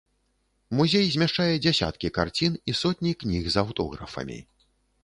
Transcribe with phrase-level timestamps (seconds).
[0.79, 4.39] Музей змяшчае дзясяткі карцін, і сотні кніг з аўтографамі.